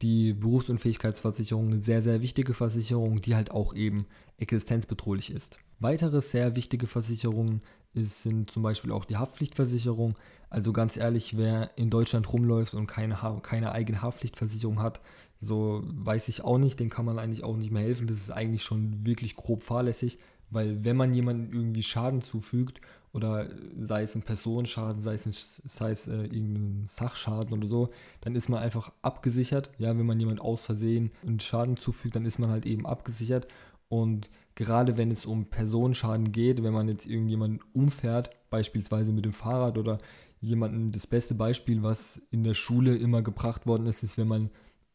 die 0.01 0.33
Berufsunfähigkeitsversicherung 0.33 1.67
eine 1.67 1.83
sehr, 1.83 2.03
sehr 2.03 2.23
wichtige 2.23 2.55
Versicherung, 2.55 3.21
die 3.21 3.35
halt 3.35 3.51
auch 3.51 3.75
eben 3.75 4.07
existenzbedrohlich 4.39 5.31
ist. 5.31 5.59
Weitere 5.79 6.21
sehr 6.21 6.57
wichtige 6.57 6.87
Versicherungen 6.87 7.63
ist, 7.95 8.23
sind 8.23 8.51
zum 8.51 8.63
Beispiel 8.63 8.93
auch 8.93 9.05
die 9.05 9.17
Haftpflichtversicherung. 9.17 10.17
Also 10.51 10.73
ganz 10.73 10.97
ehrlich, 10.97 11.37
wer 11.37 11.71
in 11.77 11.91
Deutschland 11.91 12.33
rumläuft 12.33 12.75
und 12.75 12.87
keine, 12.87 13.19
keine 13.43 13.73
eigene 13.73 14.03
Haftpflichtversicherung 14.03 14.81
hat, 14.81 15.01
so 15.43 15.83
weiß 15.85 16.29
ich 16.29 16.45
auch 16.45 16.59
nicht, 16.59 16.79
den 16.79 16.89
kann 16.89 17.05
man 17.05 17.19
eigentlich 17.19 17.43
auch 17.43 17.57
nicht 17.57 17.73
mehr 17.73 17.83
helfen. 17.83 18.07
Das 18.07 18.19
ist 18.19 18.31
eigentlich 18.31 18.63
schon 18.63 19.05
wirklich 19.05 19.35
grob 19.35 19.65
fahrlässig, 19.65 20.19
weil 20.51 20.85
wenn 20.85 20.97
man 20.97 21.13
jemandem 21.13 21.53
irgendwie 21.53 21.83
Schaden 21.83 22.23
zufügt 22.23 22.81
oder 23.13 23.49
sei 23.81 24.03
es 24.03 24.15
ein 24.15 24.23
Personenschaden, 24.23 25.03
sei 25.03 25.15
es, 25.15 25.27
ein, 25.27 25.33
sei 25.69 25.91
es 25.91 26.07
äh, 26.07 26.23
irgendein 26.23 26.87
Sachschaden 26.87 27.53
oder 27.59 27.67
so, 27.67 27.91
dann 28.21 28.37
ist 28.37 28.49
man 28.49 28.63
einfach 28.63 28.93
abgesichert. 29.03 29.71
Ja, 29.79 29.99
wenn 29.99 30.07
man 30.07 30.21
jemand 30.21 30.41
aus 30.41 30.63
Versehen 30.63 31.11
einen 31.27 31.41
Schaden 31.41 31.77
zufügt, 31.77 32.15
dann 32.15 32.25
ist 32.25 32.39
man 32.39 32.49
halt 32.49 32.65
eben 32.65 32.87
abgesichert 32.87 33.49
und 33.89 34.31
gerade 34.55 34.97
wenn 34.97 35.11
es 35.11 35.27
um 35.27 35.47
Personenschaden 35.47 36.31
geht, 36.31 36.63
wenn 36.63 36.73
man 36.73 36.89
jetzt 36.89 37.05
irgendjemanden 37.05 37.61
umfährt, 37.75 38.31
beispielsweise 38.49 39.13
mit 39.13 39.25
dem 39.25 39.33
Fahrrad 39.33 39.77
oder 39.77 39.99
jemanden, 40.41 40.93
das 40.93 41.07
beste 41.07 41.35
Beispiel, 41.35 41.83
was 41.83 42.23
in 42.31 42.45
der 42.45 42.55
Schule 42.55 42.97
immer 42.97 43.23
gebracht 43.23 43.67
worden 43.67 43.87
ist, 43.87 44.03
ist, 44.03 44.17
wenn 44.17 44.29
man 44.29 44.51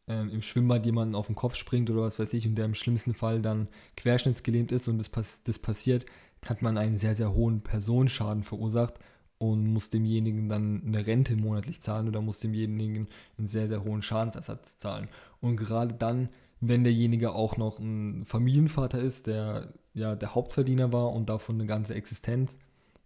ähm, 0.08 0.30
im 0.30 0.42
Schwimmbad 0.42 0.86
jemanden 0.86 1.16
auf 1.16 1.28
den 1.28 1.36
Kopf 1.36 1.56
springt 1.56 1.90
oder 1.90 2.02
was 2.02 2.20
weiß 2.20 2.34
ich 2.34 2.48
und 2.48 2.56
der 2.56 2.66
im 2.66 2.76
schlimmsten 2.76 3.14
Fall 3.14 3.42
dann 3.42 3.68
querschnittsgelähmt 3.96 4.72
ist 4.72 4.88
und 4.88 4.98
das, 4.98 5.10
pass 5.10 5.44
das 5.44 5.60
passiert, 5.60 6.06
hat 6.46 6.62
man 6.62 6.78
einen 6.78 6.98
sehr, 6.98 7.16
sehr 7.16 7.34
hohen 7.34 7.62
Personenschaden 7.62 8.44
verursacht 8.44 8.96
und 9.38 9.72
muss 9.72 9.90
demjenigen 9.90 10.50
dann 10.50 10.84
eine 10.86 11.06
Rente 11.06 11.36
monatlich 11.36 11.82
zahlen 11.82 12.08
oder 12.08 12.22
muss 12.22 12.40
demjenigen 12.40 13.08
einen 13.38 13.48
sehr, 13.48 13.68
sehr 13.68 13.84
hohen 13.84 14.02
Schadensersatz 14.02 14.78
zahlen. 14.78 15.10
Und 15.42 15.58
gerade 15.58 15.94
dann, 15.94 16.30
wenn 16.60 16.84
derjenige 16.84 17.34
auch 17.34 17.58
noch 17.58 17.80
ein 17.80 18.26
Familienvater 18.26 19.00
ist, 19.00 19.28
der 19.28 19.74
ja 19.94 20.16
der 20.16 20.34
Hauptverdiener 20.34 20.92
war 20.92 21.12
und 21.12 21.30
davon 21.30 21.56
eine 21.56 21.68
ganze 21.68 21.94
Existenz, 21.94 22.58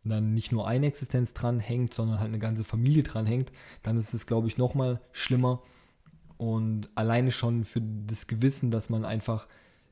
dann 0.04 0.34
nicht 0.34 0.52
nur 0.52 0.68
eine 0.68 0.88
Existenz 0.88 1.34
dran 1.34 1.60
hängt, 1.60 1.94
sondern 1.94 2.20
halt 2.20 2.30
eine 2.30 2.40
ganze 2.40 2.64
Familie 2.64 3.04
dran 3.04 3.26
hängt, 3.26 3.52
dann 3.84 3.98
ist 3.98 4.14
es, 4.14 4.26
glaube 4.26 4.48
ich, 4.48 4.58
nochmal 4.58 5.00
schlimmer. 5.12 5.62
Und 6.42 6.90
alleine 6.96 7.30
schon 7.30 7.66
für 7.66 7.84
das 8.08 8.26
Gewissen, 8.26 8.72
dass 8.72 8.90
man 8.90 9.06
einfach 9.06 9.48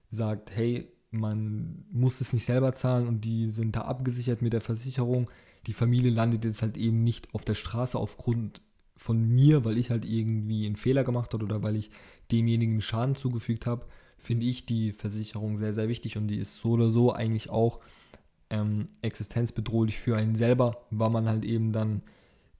sagt, 0.10 0.50
hey, 0.50 0.88
man 1.12 1.86
muss 1.92 2.22
es 2.22 2.34
nicht 2.34 2.44
selber 2.44 2.74
zahlen 2.74 3.08
und 3.08 3.24
die 3.24 3.52
sind 3.52 3.76
da 3.76 3.82
abgesichert 3.82 4.42
mit 4.42 4.54
der 4.54 4.62
Versicherung. 4.62 5.30
Die 5.68 5.74
Familie 5.74 6.10
landet 6.10 6.46
jetzt 6.46 6.64
halt 6.64 6.76
eben 6.76 7.04
nicht 7.04 7.36
auf 7.36 7.46
der 7.46 7.54
Straße 7.54 8.00
aufgrund 8.00 8.62
von 8.98 9.30
mir, 9.30 9.64
weil 9.64 9.78
ich 9.78 9.92
halt 9.92 10.06
irgendwie 10.06 10.66
einen 10.66 10.76
Fehler 10.76 11.04
gemacht 11.04 11.36
habe 11.36 11.46
oder 11.46 11.62
weil 11.62 11.76
ich 11.76 11.92
demjenigen 12.32 12.82
Schaden 12.82 13.14
zugefügt 13.14 13.68
habe, 13.68 13.86
finde 14.18 14.48
ich 14.48 14.66
die 14.66 14.92
Versicherung 14.92 15.58
sehr, 15.58 15.76
sehr 15.76 15.88
wichtig 15.88 16.18
und 16.18 16.30
die 16.30 16.40
ist 16.40 16.56
so 16.56 16.72
oder 16.72 16.90
so 16.90 17.14
eigentlich 17.14 17.52
auch 17.52 17.80
ähm, 18.50 18.88
existenzbedrohlich 19.04 20.00
für 20.00 20.18
einen 20.18 20.34
selber, 20.34 20.84
weil 20.90 21.12
man 21.12 21.30
halt 21.30 21.46
eben 21.46 21.74
dann 21.74 22.02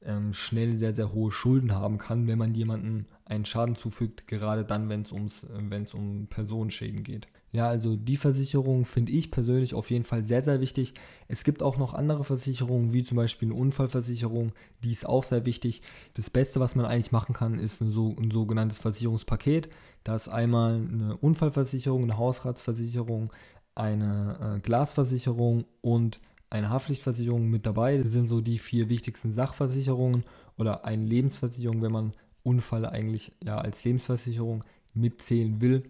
ähm, 0.04 0.34
schnell 0.34 0.76
sehr, 0.76 0.94
sehr 0.94 1.12
hohe 1.14 1.32
Schulden 1.32 1.74
haben 1.74 1.98
kann, 1.98 2.28
wenn 2.28 2.38
man 2.38 2.54
jemandem 2.54 3.06
einen 3.26 3.46
Schaden 3.46 3.76
zufügt, 3.76 4.28
gerade 4.28 4.64
dann, 4.66 4.90
wenn 4.90 5.02
es 5.02 5.12
äh, 5.44 5.98
um 5.98 6.28
Personenschäden 6.28 7.04
geht. 7.04 7.28
Ja, 7.52 7.68
also 7.68 7.96
die 7.96 8.18
Versicherung 8.18 8.86
finde 8.86 9.12
ich 9.12 9.32
persönlich 9.32 9.74
auf 9.74 9.90
jeden 9.90 10.06
Fall 10.06 10.24
sehr, 10.24 10.44
sehr 10.44 10.62
wichtig. 10.62 10.94
Es 11.28 11.44
gibt 11.44 11.64
auch 11.64 11.78
noch 11.78 11.96
andere 11.96 12.24
Versicherungen, 12.24 12.94
wie 12.94 13.04
zum 13.04 13.18
Beispiel 13.18 13.50
eine 13.50 13.60
Unfallversicherung, 13.60 14.52
die 14.84 14.92
ist 14.92 15.08
auch 15.08 15.24
sehr 15.24 15.46
wichtig. 15.46 15.82
Das 16.14 16.30
Beste, 16.30 16.60
was 16.60 16.76
man 16.76 16.86
eigentlich 16.86 17.12
machen 17.12 17.34
kann, 17.34 17.58
ist 17.58 17.82
ein, 17.82 17.92
so, 17.92 18.16
ein 18.20 18.30
sogenanntes 18.30 18.78
Versicherungspaket. 18.78 19.70
Da 20.04 20.16
ist 20.16 20.30
einmal 20.30 20.76
eine 20.76 21.18
Unfallversicherung, 21.18 22.04
eine 22.04 22.18
Hausratsversicherung, 22.18 23.34
eine 23.74 24.58
äh, 24.58 24.60
Glasversicherung 24.60 25.66
und 25.82 26.20
eine 26.50 26.70
Haftpflichtversicherung 26.70 27.50
mit 27.50 27.66
dabei. 27.66 27.98
Das 27.98 28.12
sind 28.12 28.28
so 28.28 28.42
die 28.42 28.60
vier 28.60 28.90
wichtigsten 28.90 29.34
Sachversicherungen 29.34 30.24
oder 30.58 30.86
eine 30.86 31.06
Lebensversicherung, 31.06 31.82
wenn 31.82 31.92
man 31.92 32.14
Unfall 32.44 32.86
eigentlich 32.86 33.32
ja 33.44 33.58
als 33.58 33.84
Lebensversicherung 33.84 34.64
mitzählen 34.94 35.62
will. 35.62 35.84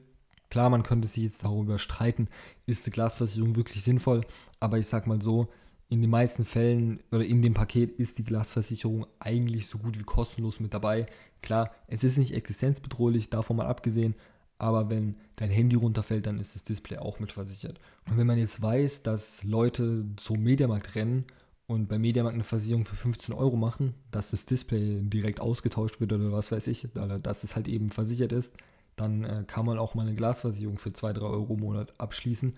Klar, 0.50 0.70
man 0.70 0.84
könnte 0.84 1.08
sich 1.08 1.24
jetzt 1.24 1.44
darüber 1.44 1.78
streiten, 1.78 2.28
ist 2.66 2.86
die 2.88 2.92
Glasversicherung 2.92 3.56
wirklich 3.56 3.84
sinnvoll, 3.84 4.22
aber 4.60 4.80
ich 4.80 4.88
sag 4.88 5.06
mal 5.06 5.22
so, 5.22 5.48
in 5.90 6.02
den 6.02 6.10
meisten 6.10 6.46
Fällen 6.46 7.00
oder 7.12 7.26
in 7.26 7.42
dem 7.42 7.56
Paket 7.56 7.92
ist 7.92 8.18
die 8.20 8.24
Glasversicherung 8.24 9.08
eigentlich 9.20 9.68
so 9.68 9.80
gut 9.80 10.00
wie 10.00 10.04
kostenlos 10.04 10.60
mit 10.60 10.74
dabei. 10.74 11.08
Klar, 11.42 11.72
es 11.88 12.04
ist 12.04 12.18
nicht 12.18 12.34
existenzbedrohlich, 12.34 13.30
davon 13.30 13.58
mal 13.58 13.66
abgesehen, 13.66 14.16
aber 14.60 14.90
wenn 14.90 15.16
dein 15.38 15.50
Handy 15.50 15.78
runterfällt, 15.78 16.28
dann 16.28 16.38
ist 16.38 16.54
das 16.54 16.64
Display 16.64 16.98
auch 16.98 17.20
mit 17.20 17.32
versichert. 17.32 17.80
Und 18.10 18.18
wenn 18.18 18.28
man 18.28 18.38
jetzt 18.38 18.62
weiß, 18.62 19.04
dass 19.04 19.44
Leute 19.44 20.06
zum 20.18 20.44
Mediamarkt 20.44 20.96
rennen 20.96 21.26
und 21.66 21.88
bei 21.88 21.98
Mediamarkt 21.98 22.36
eine 22.36 22.44
Versicherung 22.44 22.86
für 22.86 22.98
15 22.98 23.34
Euro 23.34 23.56
machen, 23.56 23.96
dass 24.12 24.32
das 24.32 24.46
Display 24.46 25.00
direkt 25.02 25.40
ausgetauscht 25.40 26.02
wird 26.02 26.12
oder 26.12 26.32
was 26.34 26.52
weiß 26.52 26.68
ich, 26.68 26.88
dass 27.24 27.44
es 27.44 27.56
halt 27.56 27.68
eben 27.70 27.90
versichert 27.90 28.34
ist, 28.34 28.54
dann 28.98 29.24
äh, 29.24 29.46
kann 29.48 29.66
man 29.66 29.80
auch 29.80 29.96
mal 29.96 30.06
eine 30.06 30.14
Glasversicherung 30.14 30.78
für 30.78 30.92
2, 30.92 31.14
3 31.14 31.26
Euro 31.26 31.54
im 31.54 31.62
Monat 31.62 31.98
abschließen 31.98 32.54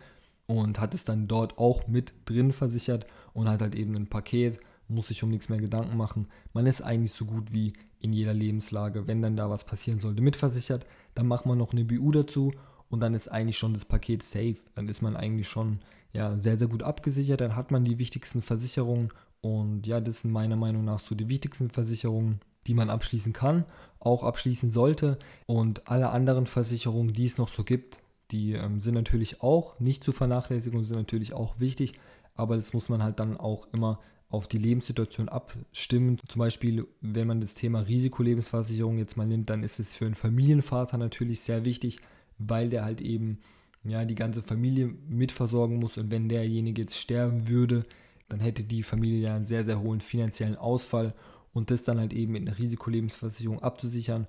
und 0.47 0.79
hat 0.79 0.95
es 0.95 1.03
dann 1.03 1.27
dort 1.27 1.59
auch 1.59 1.87
mit 1.87 2.13
drin 2.25 2.51
versichert 2.51 3.05
und 3.33 3.47
hat 3.47 3.61
halt 3.61 3.75
eben 3.75 3.95
ein 3.95 4.07
Paket, 4.07 4.59
muss 4.87 5.07
sich 5.07 5.23
um 5.23 5.29
nichts 5.29 5.49
mehr 5.49 5.59
Gedanken 5.59 5.95
machen. 5.95 6.27
Man 6.53 6.65
ist 6.65 6.81
eigentlich 6.81 7.13
so 7.13 7.25
gut 7.25 7.53
wie 7.53 7.73
in 7.99 8.13
jeder 8.13 8.33
Lebenslage, 8.33 9.07
wenn 9.07 9.21
dann 9.21 9.37
da 9.37 9.49
was 9.49 9.63
passieren 9.63 9.99
sollte, 9.99 10.21
mitversichert. 10.21 10.85
Dann 11.15 11.27
macht 11.27 11.45
man 11.45 11.57
noch 11.57 11.73
eine 11.73 11.85
BU 11.85 12.11
dazu 12.11 12.51
und 12.89 12.99
dann 12.99 13.13
ist 13.13 13.27
eigentlich 13.27 13.57
schon 13.57 13.73
das 13.73 13.85
Paket 13.85 14.23
safe. 14.23 14.55
Dann 14.75 14.87
ist 14.87 15.01
man 15.01 15.15
eigentlich 15.15 15.47
schon 15.47 15.79
ja, 16.13 16.37
sehr, 16.39 16.57
sehr 16.57 16.67
gut 16.67 16.83
abgesichert. 16.83 17.41
Dann 17.41 17.55
hat 17.55 17.71
man 17.71 17.85
die 17.85 17.99
wichtigsten 17.99 18.41
Versicherungen 18.41 19.11
und 19.41 19.87
ja, 19.87 19.99
das 19.99 20.21
sind 20.21 20.31
meiner 20.31 20.55
Meinung 20.55 20.85
nach 20.85 20.99
so 20.99 21.15
die 21.15 21.29
wichtigsten 21.29 21.69
Versicherungen 21.69 22.41
die 22.67 22.73
man 22.73 22.89
abschließen 22.89 23.33
kann, 23.33 23.65
auch 23.99 24.23
abschließen 24.23 24.71
sollte. 24.71 25.17
Und 25.45 25.87
alle 25.87 26.09
anderen 26.09 26.45
Versicherungen, 26.45 27.13
die 27.13 27.25
es 27.25 27.37
noch 27.37 27.49
so 27.49 27.63
gibt, 27.63 27.99
die 28.31 28.53
ähm, 28.53 28.79
sind 28.79 28.93
natürlich 28.93 29.41
auch 29.41 29.79
nicht 29.79 30.03
zu 30.03 30.11
vernachlässigen 30.11 30.79
und 30.79 30.85
sind 30.85 30.97
natürlich 30.97 31.33
auch 31.33 31.59
wichtig, 31.59 31.93
aber 32.35 32.55
das 32.55 32.73
muss 32.73 32.87
man 32.87 33.03
halt 33.03 33.19
dann 33.19 33.37
auch 33.37 33.67
immer 33.73 33.99
auf 34.31 34.47
die 34.47 34.57
Lebenssituation 34.57 35.29
abstimmen. 35.29 36.17
Zum 36.27 36.39
Beispiel, 36.39 36.87
wenn 37.01 37.27
man 37.27 37.41
das 37.41 37.53
Thema 37.53 37.81
Risikolebensversicherung 37.81 38.97
jetzt 38.97 39.17
mal 39.17 39.27
nimmt, 39.27 39.49
dann 39.49 39.63
ist 39.63 39.79
es 39.79 39.93
für 39.93 40.05
einen 40.05 40.15
Familienvater 40.15 40.97
natürlich 40.97 41.41
sehr 41.41 41.65
wichtig, 41.65 41.99
weil 42.37 42.69
der 42.69 42.85
halt 42.85 43.01
eben 43.01 43.39
ja 43.83 44.05
die 44.05 44.15
ganze 44.15 44.41
Familie 44.41 44.87
mitversorgen 45.09 45.77
muss 45.77 45.97
und 45.97 46.11
wenn 46.11 46.29
derjenige 46.29 46.83
jetzt 46.83 46.97
sterben 46.97 47.47
würde, 47.47 47.85
dann 48.29 48.39
hätte 48.39 48.63
die 48.63 48.83
Familie 48.83 49.19
ja 49.19 49.35
einen 49.35 49.45
sehr, 49.45 49.65
sehr 49.65 49.81
hohen 49.81 49.99
finanziellen 49.99 50.55
Ausfall 50.55 51.13
und 51.53 51.69
das 51.69 51.83
dann 51.83 51.99
halt 51.99 52.13
eben 52.13 52.31
mit 52.31 52.47
einer 52.47 52.57
Risikolebensversicherung 52.57 53.61
abzusichern. 53.61 54.27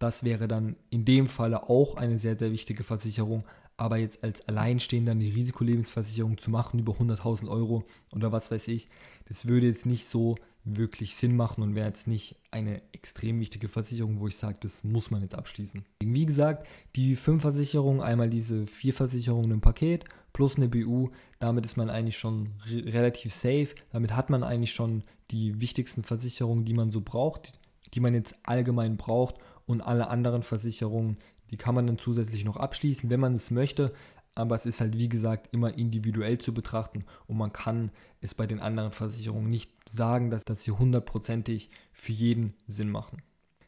Das 0.00 0.24
wäre 0.24 0.48
dann 0.48 0.76
in 0.90 1.04
dem 1.04 1.28
Falle 1.28 1.68
auch 1.68 1.96
eine 1.96 2.18
sehr, 2.18 2.36
sehr 2.36 2.50
wichtige 2.50 2.82
Versicherung. 2.82 3.44
Aber 3.76 3.98
jetzt 3.98 4.24
als 4.24 4.46
Alleinstehender 4.48 5.12
eine 5.12 5.24
Risikolebensversicherung 5.24 6.38
zu 6.38 6.50
machen 6.50 6.78
über 6.78 6.94
100.000 6.94 7.48
Euro 7.48 7.84
oder 8.12 8.32
was 8.32 8.50
weiß 8.50 8.68
ich, 8.68 8.88
das 9.26 9.46
würde 9.46 9.66
jetzt 9.66 9.84
nicht 9.84 10.06
so 10.06 10.36
wirklich 10.66 11.14
Sinn 11.14 11.36
machen 11.36 11.62
und 11.62 11.74
wäre 11.74 11.86
jetzt 11.86 12.08
nicht 12.08 12.36
eine 12.50 12.82
extrem 12.92 13.38
wichtige 13.38 13.68
Versicherung, 13.68 14.18
wo 14.18 14.26
ich 14.26 14.36
sage, 14.36 14.56
das 14.60 14.82
muss 14.82 15.10
man 15.10 15.22
jetzt 15.22 15.34
abschließen. 15.34 15.84
Wie 16.02 16.26
gesagt, 16.26 16.66
die 16.96 17.14
fünf 17.14 17.42
Versicherungen, 17.42 18.00
einmal 18.00 18.28
diese 18.28 18.66
vier 18.66 18.92
Versicherungen 18.92 19.52
im 19.52 19.60
Paket 19.60 20.04
plus 20.32 20.56
eine 20.56 20.68
BU, 20.68 21.10
damit 21.38 21.64
ist 21.64 21.76
man 21.76 21.88
eigentlich 21.88 22.18
schon 22.18 22.50
re 22.66 22.92
relativ 22.92 23.32
safe. 23.32 23.68
Damit 23.92 24.14
hat 24.14 24.28
man 24.28 24.42
eigentlich 24.42 24.72
schon 24.72 25.02
die 25.30 25.60
wichtigsten 25.60 26.02
Versicherungen, 26.02 26.64
die 26.64 26.74
man 26.74 26.90
so 26.90 27.00
braucht, 27.00 27.52
die 27.94 28.00
man 28.00 28.14
jetzt 28.14 28.34
allgemein 28.42 28.96
braucht 28.96 29.36
und 29.66 29.80
alle 29.80 30.08
anderen 30.08 30.42
Versicherungen, 30.42 31.16
die 31.50 31.56
kann 31.56 31.74
man 31.74 31.86
dann 31.86 31.98
zusätzlich 31.98 32.44
noch 32.44 32.56
abschließen, 32.56 33.10
wenn 33.10 33.20
man 33.20 33.34
es 33.34 33.50
möchte. 33.50 33.92
Aber 34.34 34.54
es 34.54 34.66
ist 34.66 34.80
halt, 34.80 34.98
wie 34.98 35.08
gesagt, 35.08 35.48
immer 35.52 35.78
individuell 35.78 36.36
zu 36.36 36.52
betrachten 36.52 37.04
und 37.26 37.38
man 37.38 37.54
kann 37.54 37.90
es 38.20 38.34
bei 38.34 38.46
den 38.46 38.60
anderen 38.60 38.92
Versicherungen 38.92 39.48
nicht 39.48 39.70
sagen, 39.88 40.30
dass, 40.30 40.44
dass 40.44 40.62
sie 40.62 40.72
hundertprozentig 40.72 41.70
für 41.92 42.12
jeden 42.12 42.52
Sinn 42.66 42.90
machen. 42.90 43.22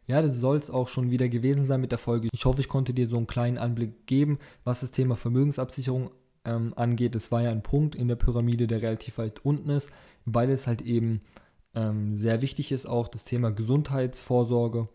Ja, 0.06 0.20
das 0.20 0.36
soll 0.36 0.56
es 0.56 0.70
auch 0.70 0.88
schon 0.88 1.10
wieder 1.10 1.28
gewesen 1.28 1.64
sein 1.64 1.80
mit 1.80 1.92
der 1.92 1.98
Folge. 1.98 2.28
Ich 2.32 2.44
hoffe, 2.44 2.60
ich 2.60 2.68
konnte 2.68 2.92
dir 2.92 3.08
so 3.08 3.16
einen 3.16 3.26
kleinen 3.26 3.58
Anblick 3.58 4.06
geben, 4.06 4.38
was 4.64 4.80
das 4.80 4.90
Thema 4.90 5.16
Vermögensabsicherung 5.16 6.10
ähm, 6.44 6.72
angeht. 6.76 7.14
Es 7.14 7.30
war 7.30 7.42
ja 7.42 7.50
ein 7.50 7.62
Punkt 7.62 7.94
in 7.94 8.08
der 8.08 8.16
Pyramide, 8.16 8.66
der 8.66 8.82
relativ 8.82 9.18
weit 9.18 9.44
unten 9.44 9.70
ist, 9.70 9.90
weil 10.24 10.50
es 10.50 10.66
halt 10.66 10.82
eben 10.82 11.20
ähm, 11.74 12.16
sehr 12.16 12.42
wichtig 12.42 12.72
ist, 12.72 12.86
auch 12.86 13.08
das 13.08 13.24
Thema 13.24 13.50
Gesundheitsvorsorge 13.52 14.88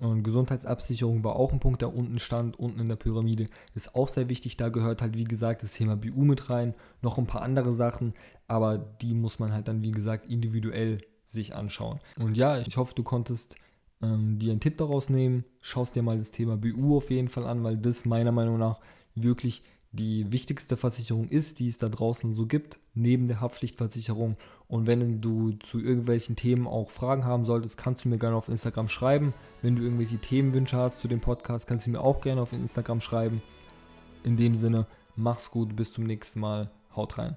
und 0.00 0.22
Gesundheitsabsicherung 0.22 1.22
war 1.22 1.36
auch 1.36 1.52
ein 1.52 1.60
Punkt, 1.60 1.82
der 1.82 1.94
unten 1.94 2.18
stand, 2.18 2.58
unten 2.58 2.80
in 2.80 2.88
der 2.88 2.96
Pyramide. 2.96 3.48
Ist 3.74 3.94
auch 3.94 4.08
sehr 4.08 4.30
wichtig. 4.30 4.56
Da 4.56 4.70
gehört 4.70 5.02
halt, 5.02 5.14
wie 5.14 5.24
gesagt, 5.24 5.62
das 5.62 5.74
Thema 5.74 5.94
BU 5.96 6.24
mit 6.24 6.48
rein. 6.48 6.74
Noch 7.02 7.18
ein 7.18 7.26
paar 7.26 7.42
andere 7.42 7.74
Sachen, 7.74 8.14
aber 8.48 8.78
die 8.78 9.12
muss 9.12 9.38
man 9.38 9.52
halt 9.52 9.68
dann, 9.68 9.82
wie 9.82 9.90
gesagt, 9.90 10.26
individuell 10.26 11.02
sich 11.26 11.54
anschauen. 11.54 12.00
Und 12.18 12.36
ja, 12.36 12.58
ich 12.60 12.78
hoffe, 12.78 12.94
du 12.94 13.02
konntest 13.02 13.56
ähm, 14.02 14.38
dir 14.38 14.52
einen 14.52 14.60
Tipp 14.60 14.78
daraus 14.78 15.10
nehmen. 15.10 15.44
Schaust 15.60 15.94
dir 15.94 16.02
mal 16.02 16.18
das 16.18 16.30
Thema 16.30 16.56
BU 16.56 16.96
auf 16.96 17.10
jeden 17.10 17.28
Fall 17.28 17.46
an, 17.46 17.62
weil 17.62 17.76
das 17.76 18.06
meiner 18.06 18.32
Meinung 18.32 18.58
nach 18.58 18.80
wirklich 19.14 19.62
die 19.92 20.32
wichtigste 20.32 20.76
Versicherung 20.76 21.28
ist, 21.28 21.58
die 21.58 21.68
es 21.68 21.78
da 21.78 21.88
draußen 21.88 22.32
so 22.32 22.46
gibt, 22.46 22.78
neben 22.94 23.28
der 23.28 23.40
Haftpflichtversicherung. 23.40 24.36
Und 24.68 24.86
wenn 24.86 25.20
du 25.20 25.52
zu 25.52 25.80
irgendwelchen 25.80 26.36
Themen 26.36 26.66
auch 26.66 26.90
Fragen 26.90 27.24
haben 27.24 27.44
solltest, 27.44 27.76
kannst 27.76 28.04
du 28.04 28.08
mir 28.08 28.18
gerne 28.18 28.36
auf 28.36 28.48
Instagram 28.48 28.88
schreiben. 28.88 29.34
Wenn 29.62 29.76
du 29.76 29.82
irgendwelche 29.82 30.18
Themenwünsche 30.18 30.76
hast 30.76 31.00
zu 31.00 31.08
dem 31.08 31.20
Podcast, 31.20 31.66
kannst 31.66 31.86
du 31.86 31.90
mir 31.90 32.00
auch 32.00 32.20
gerne 32.20 32.40
auf 32.40 32.52
Instagram 32.52 33.00
schreiben. 33.00 33.42
In 34.22 34.36
dem 34.36 34.58
Sinne, 34.58 34.86
mach's 35.16 35.50
gut, 35.50 35.76
bis 35.76 35.92
zum 35.92 36.04
nächsten 36.04 36.40
Mal, 36.40 36.70
haut 36.94 37.18
rein. 37.18 37.36